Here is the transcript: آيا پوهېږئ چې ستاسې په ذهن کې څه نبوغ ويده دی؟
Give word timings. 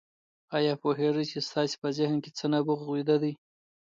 آيا 0.57 0.73
پوهېږئ 0.81 1.25
چې 1.31 1.39
ستاسې 1.47 1.75
په 1.81 1.87
ذهن 1.97 2.17
کې 2.23 2.29
څه 2.37 2.45
نبوغ 2.53 2.79
ويده 2.85 3.15
دی؟ 3.23 3.33